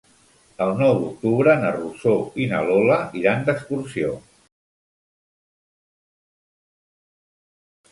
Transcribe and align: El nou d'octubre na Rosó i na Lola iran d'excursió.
El 0.65 0.71
nou 0.77 0.93
d'octubre 1.01 1.53
na 1.63 1.73
Rosó 1.75 2.13
i 2.45 2.47
na 2.53 2.63
Lola 2.69 2.97
iran 3.21 3.45
d'excursió. 3.51 4.15